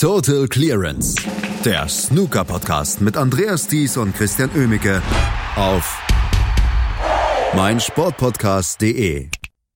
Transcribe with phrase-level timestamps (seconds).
[0.00, 1.14] Total Clearance,
[1.62, 5.02] der Snooker-Podcast mit Andreas Thies und Christian Oemicke
[5.56, 6.02] auf
[7.54, 9.28] meinsportpodcast.de.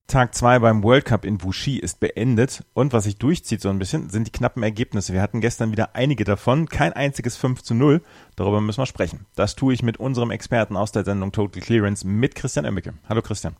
[0.07, 3.79] Tag 2 beim World Cup in Wuxi ist beendet und was sich durchzieht so ein
[3.79, 5.13] bisschen, sind die knappen Ergebnisse.
[5.13, 8.01] Wir hatten gestern wieder einige davon, kein einziges 5 zu 0.
[8.35, 9.27] Darüber müssen wir sprechen.
[9.37, 12.95] Das tue ich mit unserem Experten aus der Sendung Total Clearance, mit Christian Emmecke.
[13.11, 13.57] Hallo Christian.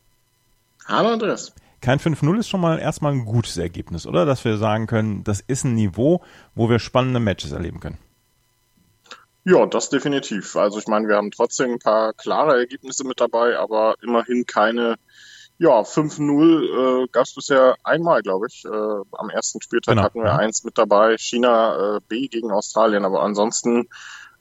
[0.87, 1.53] Hallo Andreas.
[1.85, 4.25] Kein 5-0 ist schon mal erstmal ein gutes Ergebnis, oder?
[4.25, 6.23] Dass wir sagen können, das ist ein Niveau,
[6.55, 7.99] wo wir spannende Matches erleben können.
[9.45, 10.57] Ja, das definitiv.
[10.57, 14.95] Also ich meine, wir haben trotzdem ein paar klare Ergebnisse mit dabei, aber immerhin keine,
[15.59, 18.65] ja, 5-0 äh, gab es bisher einmal, glaube ich.
[18.65, 20.05] Äh, am ersten Spieltag genau.
[20.05, 23.91] hatten wir eins mit dabei, China äh, B gegen Australien, aber ansonsten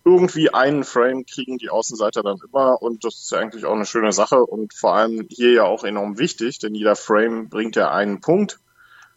[0.06, 3.86] irgendwie einen Frame kriegen die Außenseiter dann immer und das ist ja eigentlich auch eine
[3.86, 7.92] schöne Sache und vor allem hier ja auch enorm wichtig, denn jeder Frame bringt ja
[7.92, 8.60] einen Punkt.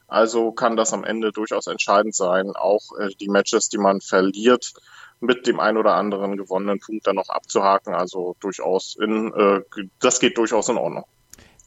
[0.08, 4.74] Also kann das am Ende durchaus entscheidend sein, auch äh, die Matches, die man verliert,
[5.18, 7.94] mit dem ein oder anderen gewonnenen Punkt dann noch abzuhaken.
[7.94, 9.62] Also durchaus in, äh,
[9.98, 11.04] das geht durchaus in Ordnung.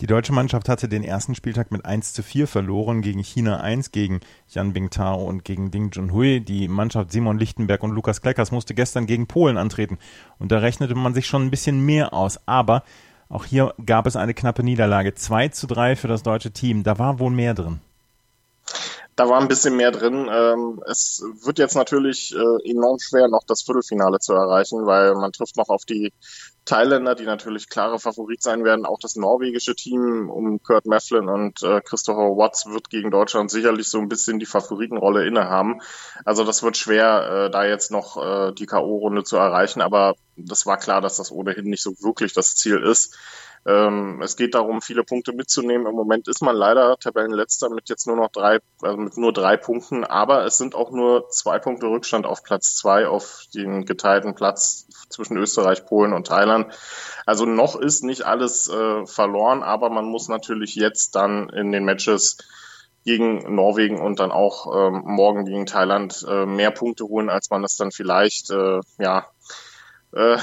[0.01, 3.91] Die deutsche Mannschaft hatte den ersten Spieltag mit 1 zu 4 verloren gegen China 1,
[3.91, 6.39] gegen Yan Bingtao und gegen Ding Junhui.
[6.39, 9.97] Die Mannschaft Simon Lichtenberg und Lukas Kleckers musste gestern gegen Polen antreten.
[10.37, 12.39] Und da rechnete man sich schon ein bisschen mehr aus.
[12.45, 12.83] Aber
[13.27, 15.15] auch hier gab es eine knappe Niederlage.
[15.15, 16.83] 2 zu 3 für das deutsche Team.
[16.83, 17.81] Da war wohl mehr drin
[19.19, 20.29] da war ein bisschen mehr drin.
[20.31, 25.33] Ähm, es wird jetzt natürlich äh, enorm schwer, noch das Viertelfinale zu erreichen, weil man
[25.33, 26.13] trifft noch auf die
[26.65, 28.85] Thailänder, die natürlich klare Favorit sein werden.
[28.85, 33.89] Auch das norwegische Team um Kurt Mefflin und äh, Christopher Watts wird gegen Deutschland sicherlich
[33.89, 35.81] so ein bisschen die Favoritenrolle innehaben.
[36.25, 40.65] Also das wird schwer, äh, da jetzt noch äh, die K.O.-Runde zu erreichen, aber das
[40.65, 43.17] war klar, dass das ohnehin nicht so wirklich das Ziel ist.
[43.65, 45.85] Ähm, es geht darum, viele Punkte mitzunehmen.
[45.85, 49.57] Im Moment ist man leider Tabellenletzter mit jetzt nur noch drei, also mit nur drei
[49.57, 54.33] Punkten, aber es sind auch nur zwei Punkte Rückstand auf Platz zwei, auf den geteilten
[54.33, 56.73] Platz zwischen Österreich, Polen und Thailand.
[57.25, 61.85] Also noch ist nicht alles äh, verloren, aber man muss natürlich jetzt dann in den
[61.85, 62.37] Matches
[63.05, 67.63] gegen Norwegen und dann auch ähm, morgen gegen Thailand äh, mehr Punkte holen, als man
[67.63, 69.25] es dann vielleicht äh, ja
[70.13, 70.37] äh,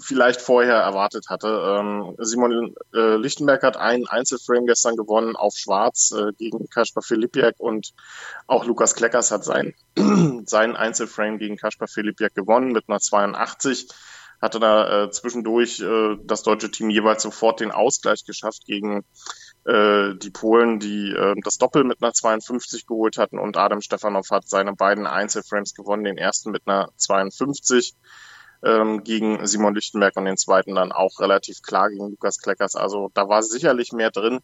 [0.00, 1.48] vielleicht vorher erwartet hatte.
[1.48, 7.54] Ähm, Simon äh, Lichtenberg hat einen Einzelframe gestern gewonnen auf Schwarz äh, gegen Kaspar Filipiak
[7.58, 7.92] und
[8.46, 9.74] auch Lukas Kleckers hat sein,
[10.46, 13.88] seinen Einzelframe gegen Kaspar Filipiak gewonnen mit einer 82.
[14.40, 19.04] Hatte da äh, zwischendurch äh, das deutsche Team jeweils sofort den Ausgleich geschafft gegen
[19.64, 24.28] äh, die Polen, die äh, das Doppel mit einer 52 geholt hatten und Adam Stefanov
[24.30, 27.94] hat seine beiden Einzelframes gewonnen, den ersten mit einer 52
[28.64, 32.76] ähm, gegen Simon Lichtenberg und den zweiten dann auch relativ klar gegen Lukas Kleckers.
[32.76, 34.40] Also da war sicherlich mehr drin.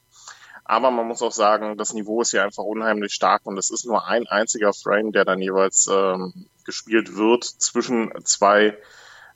[0.64, 3.86] Aber man muss auch sagen, das Niveau ist hier einfach unheimlich stark und es ist
[3.86, 8.76] nur ein einziger Frame, der dann jeweils ähm, gespielt wird zwischen zwei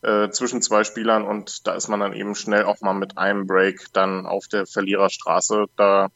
[0.02, 3.46] äh, zwischen zwei Spielern und da ist man dann eben schnell auch mal mit einem
[3.46, 5.64] Break dann auf der Verliererstraße.
[5.76, 6.08] Da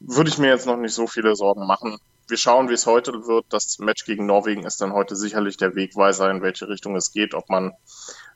[0.00, 1.98] würde ich mir jetzt noch nicht so viele Sorgen machen
[2.30, 3.46] wir schauen, wie es heute wird.
[3.50, 7.34] Das Match gegen Norwegen ist dann heute sicherlich der Wegweiser, in welche Richtung es geht,
[7.34, 7.72] ob man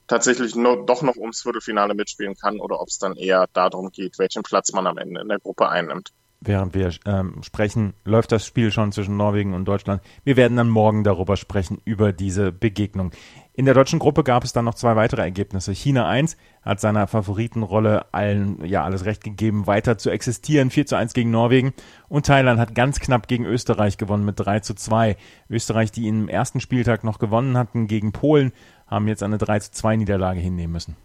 [0.06, 4.18] tatsächlich nur, doch noch ums Viertelfinale mitspielen kann oder ob es dann eher darum geht,
[4.18, 6.12] welchen Platz man am Ende in der Gruppe einnimmt.
[6.46, 10.02] Während wir ähm, sprechen, läuft das Spiel schon zwischen Norwegen und Deutschland.
[10.24, 13.12] Wir werden dann morgen darüber sprechen, über diese Begegnung.
[13.54, 15.72] In der deutschen Gruppe gab es dann noch zwei weitere Ergebnisse.
[15.72, 20.70] China 1 hat seiner Favoritenrolle allen, ja, alles recht gegeben, weiter zu existieren.
[20.70, 21.72] 4 zu 1 gegen Norwegen.
[22.08, 25.16] Und Thailand hat ganz knapp gegen Österreich gewonnen mit 3 zu 2.
[25.48, 28.52] Österreich, die im ersten Spieltag noch gewonnen hatten gegen Polen,
[28.86, 30.96] haben jetzt eine 3 zu 2 Niederlage hinnehmen müssen.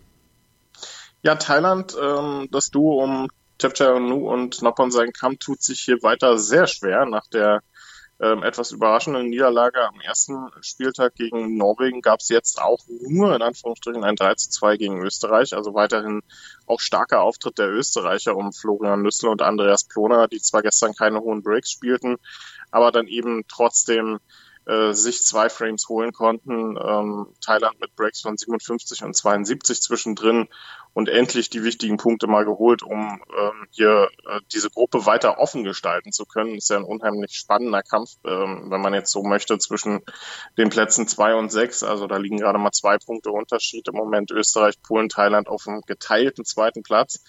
[1.22, 3.28] Ja, Thailand, ähm, das Duo um
[3.62, 7.62] Nu und Noppon sein Kampf tut sich hier weiter sehr schwer nach der
[8.22, 13.42] ähm, etwas überraschende Niederlage am ersten Spieltag gegen Norwegen gab es jetzt auch nur in
[13.42, 15.54] Anführungsstrichen ein 3 zu 2 gegen Österreich.
[15.56, 16.22] Also weiterhin
[16.66, 21.22] auch starker Auftritt der Österreicher um Florian Nüssel und Andreas Ploner, die zwar gestern keine
[21.22, 22.18] hohen Breaks spielten,
[22.72, 24.20] aber dann eben trotzdem
[24.70, 26.78] äh, sich zwei Frames holen konnten.
[26.78, 30.48] Ähm, Thailand mit Breaks von 57 und 72 zwischendrin
[30.94, 35.64] und endlich die wichtigen Punkte mal geholt, um ähm, hier äh, diese Gruppe weiter offen
[35.64, 36.56] gestalten zu können.
[36.56, 40.02] Ist ja ein unheimlich spannender Kampf, ähm, wenn man jetzt so möchte, zwischen
[40.58, 41.82] den Plätzen zwei und sechs.
[41.82, 45.82] Also da liegen gerade mal zwei Punkte Unterschied im Moment Österreich, Polen, Thailand auf dem
[45.82, 47.24] geteilten zweiten Platz.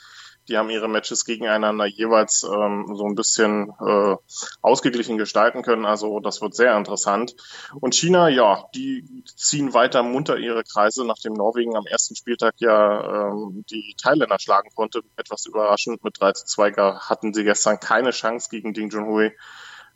[0.49, 4.17] Die haben ihre Matches gegeneinander jeweils ähm, so ein bisschen äh,
[4.63, 5.87] ausgeglichen gestalten können.
[5.87, 7.37] Also das wird sehr interessant.
[7.81, 13.31] Und China, ja, die ziehen weiter munter ihre Kreise, nachdem Norwegen am ersten Spieltag ja
[13.31, 15.03] ähm, die Thailänder schlagen konnte.
[15.17, 19.33] Etwas überraschend mit 3 zu 2 hatten sie gestern keine Chance gegen Ding Junhui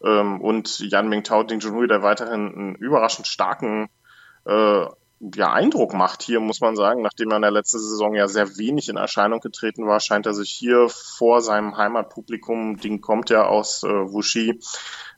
[0.04, 3.88] Ähm, und Yan Mingtao Ding Junhui, der weiterhin einen überraschend starken
[4.44, 4.86] äh,
[5.20, 7.02] ja, Eindruck macht hier, muss man sagen.
[7.02, 10.34] Nachdem er in der letzten Saison ja sehr wenig in Erscheinung getreten war, scheint er
[10.34, 14.60] sich hier vor seinem Heimatpublikum, Ding kommt ja aus äh, Wuxi,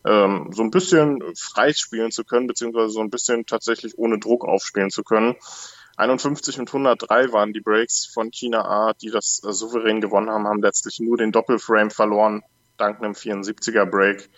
[0.05, 4.45] ähm, so ein bisschen frei spielen zu können, beziehungsweise so ein bisschen tatsächlich ohne Druck
[4.45, 5.35] aufspielen zu können.
[5.97, 10.47] 51 und 103 waren die Breaks von China A, die das äh, souverän gewonnen haben,
[10.47, 12.43] haben letztlich nur den Doppelframe verloren,
[12.77, 14.29] dank einem 74er Break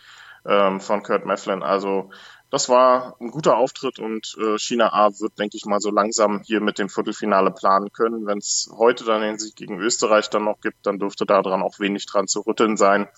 [0.46, 1.62] ähm, von Kurt Mefflin.
[1.62, 2.10] Also
[2.50, 6.40] das war ein guter Auftritt und äh, China A wird, denke ich mal, so langsam
[6.44, 8.26] hier mit dem Viertelfinale planen können.
[8.26, 11.78] Wenn es heute dann den Sieg gegen Österreich dann noch gibt, dann dürfte daran auch
[11.78, 13.08] wenig dran zu rütteln sein.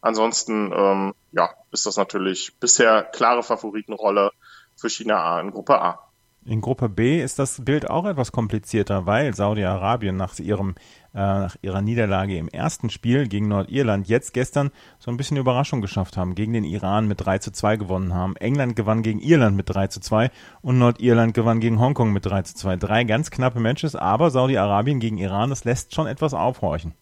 [0.00, 4.32] Ansonsten, ähm, ja, ist das natürlich bisher klare Favoritenrolle
[4.76, 6.00] für China A in Gruppe A.
[6.44, 10.74] In Gruppe B ist das Bild auch etwas komplizierter, weil Saudi-Arabien nach ihrem
[11.14, 15.80] äh, nach ihrer Niederlage im ersten Spiel gegen Nordirland jetzt gestern so ein bisschen Überraschung
[15.80, 18.36] geschafft haben, gegen den Iran mit 3 zu 2 gewonnen haben.
[18.36, 20.30] England gewann gegen Irland mit 3 zu 2
[20.62, 22.76] und Nordirland gewann gegen Hongkong mit 3 zu 2.
[22.76, 26.94] Drei ganz knappe Matches, aber Saudi-Arabien gegen Iran, das lässt schon etwas aufhorchen.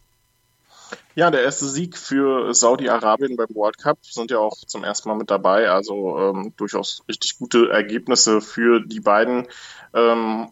[1.14, 5.16] Ja, der erste Sieg für Saudi-Arabien beim World Cup sind ja auch zum ersten Mal
[5.16, 5.70] mit dabei.
[5.70, 9.46] Also ähm, durchaus richtig gute Ergebnisse für die beiden.
[9.94, 10.48] Ähm,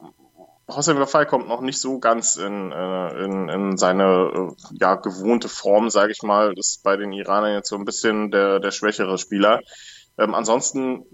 [0.76, 5.49] Hossein Wafai kommt noch nicht so ganz in, äh, in, in seine äh, ja, gewohnte
[5.49, 6.55] Form, sage ich mal.
[6.55, 9.61] Das ist bei den Iranern jetzt so ein bisschen der, der schwächere Spieler.
[10.19, 11.05] Ähm, ansonsten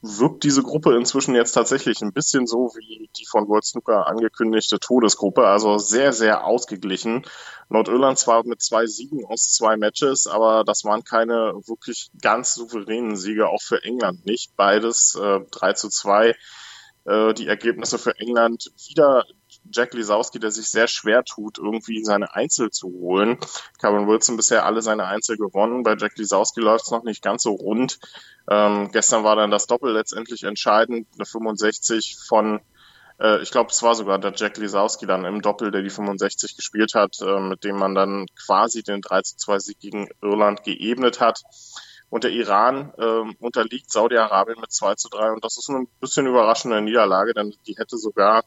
[0.00, 4.78] wirkt diese Gruppe inzwischen jetzt tatsächlich ein bisschen so wie die von World Snooker angekündigte
[4.78, 7.24] Todesgruppe, also sehr, sehr ausgeglichen.
[7.68, 13.16] Nordirland zwar mit zwei Siegen aus zwei Matches, aber das waren keine wirklich ganz souveränen
[13.16, 14.54] Siege, auch für England nicht.
[14.56, 16.34] Beides äh, 3 zu 2.
[17.04, 19.24] Äh, die Ergebnisse für England wieder
[19.70, 23.38] Jack Lisowski, der sich sehr schwer tut, irgendwie seine Einzel zu holen.
[23.78, 25.82] Cameron Wilson bisher alle seine Einzel gewonnen.
[25.82, 27.98] Bei Jack Lisowski läuft es noch nicht ganz so rund.
[28.50, 31.06] Ähm, gestern war dann das Doppel letztendlich entscheidend.
[31.14, 32.60] Eine 65 von,
[33.20, 36.56] äh, ich glaube, es war sogar der Jack Lisowski dann im Doppel, der die 65
[36.56, 40.62] gespielt hat, äh, mit dem man dann quasi den 3 zu 2 Sieg gegen Irland
[40.62, 41.42] geebnet hat.
[42.14, 45.32] Und der Iran äh, unterliegt Saudi-Arabien mit 2 zu 3.
[45.32, 48.44] Und das ist eine bisschen überraschende Niederlage, denn die hätte sogar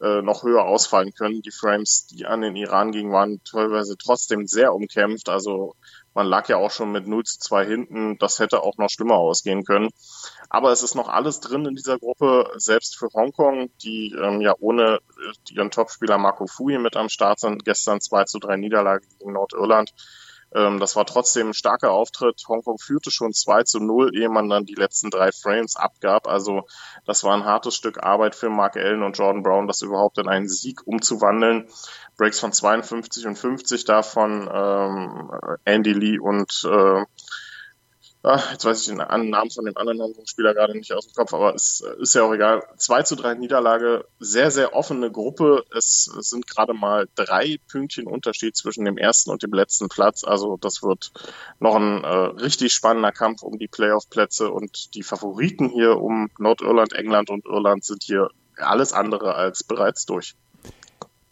[0.00, 1.42] äh, noch höher ausfallen können.
[1.42, 5.28] Die Frames, die an den Iran gingen, waren teilweise trotzdem sehr umkämpft.
[5.28, 5.74] Also
[6.14, 8.16] man lag ja auch schon mit 0 zu 2 hinten.
[8.16, 9.90] Das hätte auch noch schlimmer ausgehen können.
[10.48, 14.54] Aber es ist noch alles drin in dieser Gruppe, selbst für Hongkong, die ähm, ja
[14.60, 15.00] ohne
[15.50, 17.66] ihren Topspieler Marco Fui mit am Start sind.
[17.66, 19.92] Gestern 2 zu 3 Niederlage gegen Nordirland.
[20.54, 22.42] Ähm, das war trotzdem ein starker Auftritt.
[22.48, 26.26] Hongkong führte schon 2 zu 0, ehe man dann die letzten drei Frames abgab.
[26.28, 26.62] Also
[27.04, 30.28] das war ein hartes Stück Arbeit für Mark Allen und Jordan Brown, das überhaupt in
[30.28, 31.68] einen Sieg umzuwandeln.
[32.16, 35.30] Breaks von 52 und 50 davon ähm,
[35.64, 37.04] Andy Lee und äh,
[38.24, 38.96] ach, jetzt weiß ich den
[39.30, 42.32] Namen von dem anderen Spieler gerade nicht aus dem Kopf, aber es ist ja auch
[42.32, 42.62] egal.
[42.76, 45.64] 2 zu 3 Niederlage, sehr, sehr offene Gruppe.
[45.76, 50.24] Es sind gerade mal drei Pünktchen Unterschied zwischen dem ersten und dem letzten Platz.
[50.24, 51.12] Also das wird
[51.60, 52.08] noch ein äh,
[52.42, 57.84] richtig spannender Kampf um die Playoff-Plätze und die Favoriten hier um Nordirland, England und Irland
[57.84, 60.34] sind hier alles andere als bereits durch.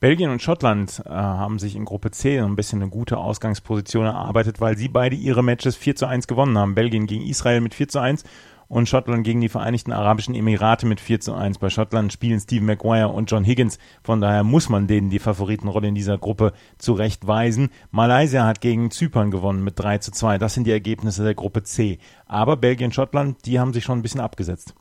[0.03, 4.61] Belgien und Schottland äh, haben sich in Gruppe C ein bisschen eine gute Ausgangsposition erarbeitet,
[4.61, 6.75] weil sie beide ihre Matches 4 zu 1 gewonnen haben.
[6.75, 8.25] Belgien gegen Israel mit 4 zu 1
[8.67, 11.59] und Schottland gegen die Vereinigten Arabischen Emirate mit 4 zu 1.
[11.59, 13.79] Bei Schottland spielen Steve Maguire und John Higgins.
[14.03, 17.71] Von daher muss man denen die Favoritenrolle in dieser Gruppe zurechtweisen.
[17.93, 20.37] Malaysia hat gegen Zypern gewonnen mit 3 zu 2.
[20.37, 22.01] Das sind die Ergebnisse der Gruppe C.
[22.27, 24.75] Aber Belgien, Schottland, die haben sich schon ein bisschen abgesetzt.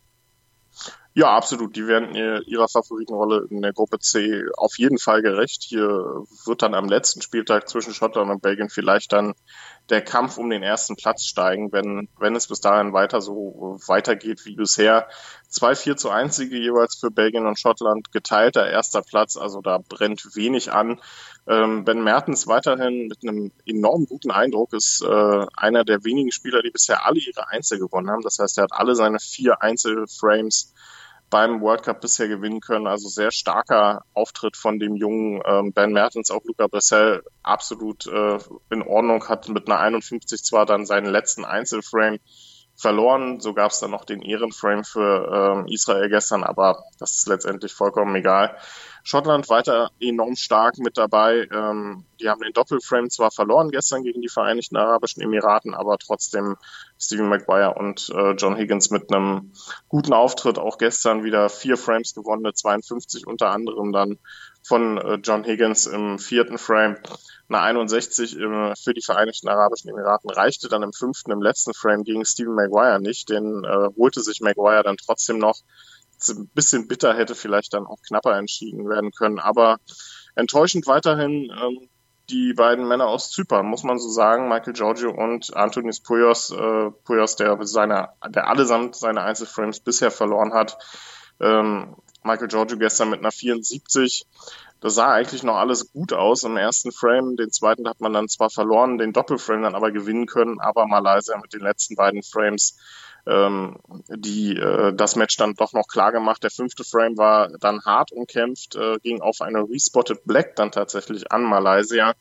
[1.13, 1.75] Ja, absolut.
[1.75, 5.63] Die werden ihrer Favoritenrolle in der Gruppe C auf jeden Fall gerecht.
[5.63, 5.89] Hier
[6.45, 9.33] wird dann am letzten Spieltag zwischen Schottland und Belgien vielleicht dann
[9.89, 14.45] der Kampf um den ersten Platz steigen, wenn, wenn es bis dahin weiter so weitergeht
[14.45, 15.07] wie bisher.
[15.49, 19.79] Zwei 4 zu 1 Siege jeweils für Belgien und Schottland, geteilter erster Platz, also da
[19.79, 21.01] brennt wenig an.
[21.47, 26.61] Ähm, ben Mertens weiterhin mit einem enorm guten Eindruck ist äh, einer der wenigen Spieler,
[26.61, 28.21] die bisher alle ihre Einzel gewonnen haben.
[28.21, 30.73] Das heißt, er hat alle seine vier Einzelframes
[31.31, 32.85] beim World Cup bisher gewinnen können.
[32.85, 38.37] Also sehr starker Auftritt von dem jungen ähm, Ben Mertens, auch Luca Bressel absolut äh,
[38.69, 42.19] in Ordnung, hat mit einer 51 zwar dann seinen letzten Einzelframe
[42.81, 47.27] verloren, so gab es dann noch den Ehrenframe für ähm, Israel gestern, aber das ist
[47.27, 48.57] letztendlich vollkommen egal.
[49.03, 51.47] Schottland weiter enorm stark mit dabei.
[51.51, 56.55] Ähm, die haben den Doppelframe zwar verloren gestern gegen die Vereinigten Arabischen Emiraten, aber trotzdem
[56.99, 59.53] Stephen Maguire und äh, John Higgins mit einem
[59.87, 60.59] guten Auftritt.
[60.59, 64.19] Auch gestern wieder vier Frames gewonnen, 52 unter anderem dann
[64.63, 66.97] von äh, John Higgins im vierten Frame.
[67.53, 68.37] Eine 61
[68.81, 73.01] für die Vereinigten Arabischen Emiraten reichte dann im fünften, im letzten Frame gegen Stephen Maguire
[73.01, 73.29] nicht.
[73.29, 75.59] Den äh, holte sich Maguire dann trotzdem noch.
[76.29, 79.39] Ein bisschen bitter hätte vielleicht dann auch knapper entschieden werden können.
[79.39, 79.79] Aber
[80.35, 81.89] enttäuschend weiterhin ähm,
[82.29, 86.91] die beiden Männer aus Zypern, muss man so sagen, Michael Giorgio und Antonis Puyos, äh,
[87.03, 90.77] Puyos, der seine, der allesamt seine Einzelframes bisher verloren hat.
[91.41, 94.25] Ähm, Michael Giorgio gestern mit einer 74.
[94.81, 97.37] Das sah eigentlich noch alles gut aus im ersten Frame.
[97.37, 101.37] Den zweiten hat man dann zwar verloren, den Doppelframe dann aber gewinnen können, aber Malaysia
[101.37, 102.77] mit den letzten beiden Frames
[103.27, 103.77] ähm,
[104.09, 106.43] die äh, das Match dann doch noch klar gemacht.
[106.43, 111.31] Der fünfte Frame war dann hart umkämpft, äh, ging auf eine Respotted Black dann tatsächlich
[111.31, 112.13] an Malaysia,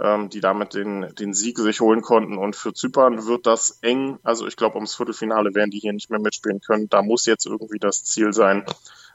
[0.00, 2.36] ähm, die damit den, den Sieg sich holen konnten.
[2.36, 4.18] Und für Zypern wird das eng.
[4.22, 6.88] Also ich glaube, ums Viertelfinale werden die hier nicht mehr mitspielen können.
[6.88, 8.64] Da muss jetzt irgendwie das Ziel sein,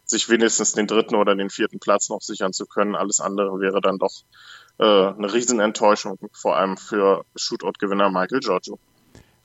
[0.10, 2.96] sich wenigstens den dritten oder den vierten Platz noch sichern zu können.
[2.96, 4.24] Alles andere wäre dann doch
[4.80, 8.80] äh, eine Riesenenttäuschung, vor allem für Shootout-Gewinner Michael Giorgio.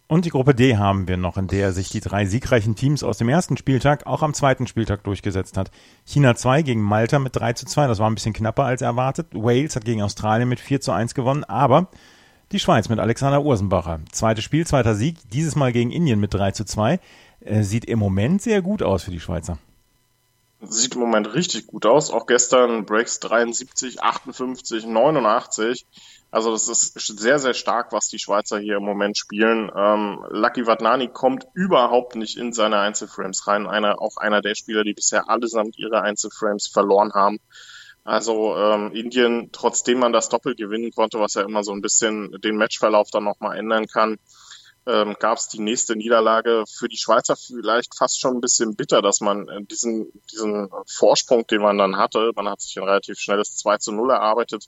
[0.07, 3.17] Und die Gruppe D haben wir noch, in der sich die drei siegreichen Teams aus
[3.17, 5.71] dem ersten Spieltag auch am zweiten Spieltag durchgesetzt hat.
[6.05, 9.29] China 2 gegen Malta mit 3 zu 2, das war ein bisschen knapper als erwartet.
[9.33, 11.89] Wales hat gegen Australien mit 4 zu 1 gewonnen, aber
[12.53, 14.01] die Schweiz mit Alexander Ursenbacher.
[14.13, 17.01] Zweites Spiel, zweiter Sieg, dieses Mal gegen Indien mit 3 zu 2.
[17.41, 19.59] Äh, sieht im Moment sehr gut aus für die Schweizer.
[20.69, 22.11] Sieht im Moment richtig gut aus.
[22.11, 25.87] Auch gestern Breaks 73, 58, 89.
[26.31, 29.71] Also das ist sehr, sehr stark, was die Schweizer hier im Moment spielen.
[29.77, 33.69] Ähm, Lucky Vadnani kommt überhaupt nicht in seine Einzelframes rein.
[33.69, 37.39] Einer, auch einer der Spieler, die bisher allesamt ihre Einzelframes verloren haben.
[38.03, 42.33] Also ähm, Indien, trotzdem man das Doppel gewinnen konnte, was ja immer so ein bisschen
[42.43, 44.19] den Matchverlauf dann nochmal ändern kann,
[44.87, 49.01] ähm, gab es die nächste Niederlage für die Schweizer vielleicht fast schon ein bisschen bitter,
[49.03, 53.19] dass man äh, diesen, diesen Vorsprung, den man dann hatte, man hat sich ein relativ
[53.19, 54.67] schnelles 2 zu 0 erarbeitet,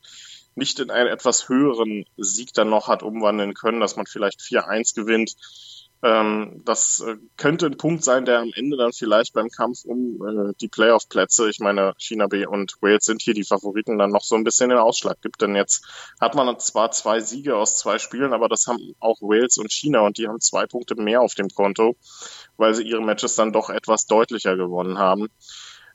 [0.55, 4.95] nicht in einen etwas höheren Sieg dann noch hat umwandeln können, dass man vielleicht 4-1
[4.95, 5.35] gewinnt.
[6.03, 10.21] Ähm, das äh, könnte ein Punkt sein, der am Ende dann vielleicht beim Kampf um
[10.27, 14.23] äh, die Playoff-Plätze, ich meine, China B und Wales sind hier die Favoriten, dann noch
[14.23, 15.41] so ein bisschen den Ausschlag gibt.
[15.41, 15.85] Denn jetzt
[16.21, 20.01] hat man zwar zwei Siege aus zwei Spielen, aber das haben auch Wales und China
[20.01, 21.97] und die haben zwei Punkte mehr auf dem Konto,
[22.57, 25.29] weil sie ihre Matches dann doch etwas deutlicher gewonnen haben.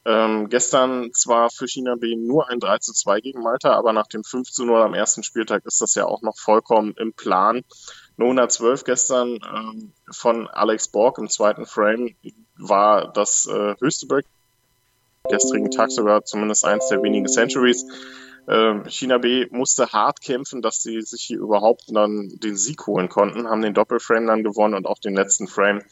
[0.03, 4.07] Ähm, gestern zwar für China B nur ein 3 zu 2 gegen Malta, aber nach
[4.07, 7.61] dem 5 zu 0 am ersten Spieltag ist das ja auch noch vollkommen im Plan.
[8.17, 12.15] Nur 112 gestern ähm, von Alex Borg im zweiten Frame
[12.57, 14.25] war das äh, höchste Break.
[15.29, 17.85] Gestrigen Tag sogar zumindest eins der wenigen Centuries.
[18.47, 23.07] Ähm, China B musste hart kämpfen, dass sie sich hier überhaupt dann den Sieg holen
[23.07, 25.83] konnten, haben den Doppelframe dann gewonnen und auch den letzten Frame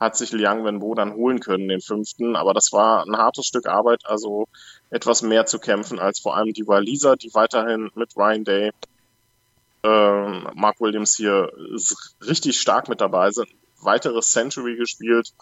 [0.00, 2.34] hat sich Liang Wenbo dann holen können, den fünften.
[2.34, 4.48] Aber das war ein hartes Stück Arbeit, also
[4.88, 8.70] etwas mehr zu kämpfen als vor allem die Waliser, die weiterhin mit Ryan Day,
[9.82, 11.50] Mark Williams hier
[12.26, 13.48] richtig stark mit dabei sind.
[13.82, 15.32] Weitere Century gespielt,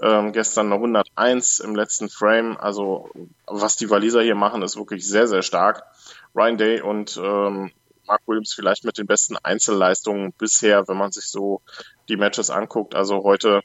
[0.00, 2.58] ähm, gestern eine 101 im letzten Frame.
[2.58, 3.08] Also
[3.46, 5.82] was die Waliser hier machen, ist wirklich sehr, sehr stark.
[6.34, 7.72] Ryan Day und ähm,
[8.06, 11.62] Mark Williams vielleicht mit den besten Einzelleistungen bisher, wenn man sich so
[12.08, 12.94] die Matches anguckt.
[12.94, 13.62] Also heute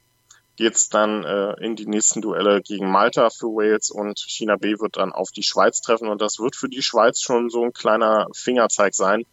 [0.56, 4.98] geht's dann äh, in die nächsten Duelle gegen Malta für Wales und China B wird
[4.98, 8.28] dann auf die Schweiz treffen und das wird für die Schweiz schon so ein kleiner
[8.36, 9.26] Fingerzeig sein.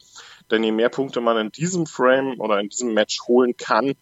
[0.50, 3.95] Denn je mehr Punkte man in diesem Frame oder in diesem Match holen kann,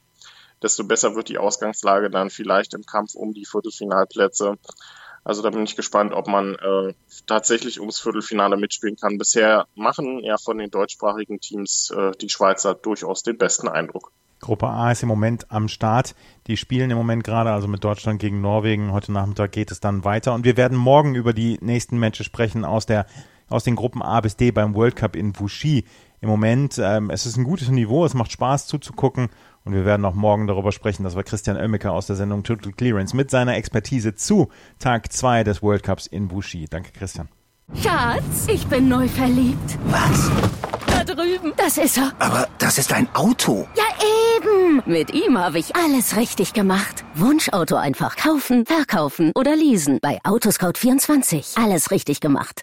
[0.63, 4.57] desto besser wird die Ausgangslage dann vielleicht im Kampf um die Viertelfinalplätze.
[5.25, 6.95] Also da bin ich gespannt, ob man äh,
[7.27, 9.19] tatsächlich ums Viertelfinale mitspielen kann.
[9.19, 14.13] Bisher machen ja von den deutschsprachigen Teams äh, die Schweizer durchaus den besten Eindruck.
[14.41, 16.15] Gruppe A ist im Moment am Start.
[16.47, 18.93] Die spielen im Moment gerade, also mit Deutschland gegen Norwegen.
[18.93, 20.33] Heute Nachmittag geht es dann weiter.
[20.33, 23.07] Und wir werden morgen über die nächsten Matches sprechen aus der
[23.51, 25.85] aus den Gruppen A bis D beim World Cup in Wuxi.
[26.21, 29.29] Im Moment, ähm, es ist ein gutes Niveau, es macht Spaß zuzugucken
[29.65, 31.05] und wir werden auch morgen darüber sprechen.
[31.05, 34.49] Das war Christian Oemmecker aus der Sendung Total Clearance mit seiner Expertise zu
[34.79, 36.67] Tag 2 des World Cups in Wuxi.
[36.69, 37.29] Danke, Christian.
[37.75, 39.79] Schatz, ich bin neu verliebt.
[39.87, 40.31] Was?
[40.87, 41.53] Da drüben.
[41.57, 42.13] Das ist er.
[42.19, 43.69] Aber das ist ein Auto.
[43.77, 43.85] Ja,
[44.37, 44.83] eben.
[44.87, 47.05] Mit ihm habe ich alles richtig gemacht.
[47.15, 49.99] Wunschauto einfach kaufen, verkaufen oder leasen.
[50.01, 51.63] Bei Autoscout24.
[51.63, 52.63] Alles richtig gemacht.